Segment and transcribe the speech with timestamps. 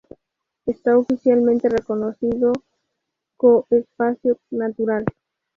[0.71, 2.49] Está oficialmente reconocido
[3.39, 4.31] coo espacio
[4.61, 5.03] natural.